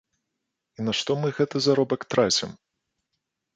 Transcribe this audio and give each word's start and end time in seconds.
І 0.79 0.85
на 0.87 0.93
што 1.01 1.17
мы 1.25 1.35
гэты 1.41 1.57
заробак 1.67 2.01
трацім? 2.17 2.59